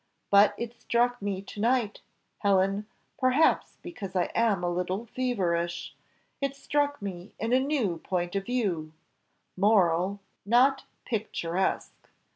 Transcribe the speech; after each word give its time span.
"But 0.31 0.55
it 0.57 0.73
struck 0.81 1.21
me 1.21 1.43
to 1.43 1.59
night, 1.61 2.01
Helen, 2.39 2.87
perhaps 3.19 3.77
because 3.83 4.15
I 4.15 4.31
am 4.33 4.63
a 4.63 4.67
little 4.71 5.05
feverish 5.05 5.93
it 6.41 6.55
struck 6.55 6.99
me 7.03 7.35
in 7.37 7.53
a 7.53 7.59
new 7.59 7.99
point 7.99 8.35
of 8.35 8.45
view 8.45 8.93
moral, 9.55 10.19
not 10.43 10.85
picturesque. 11.05 12.09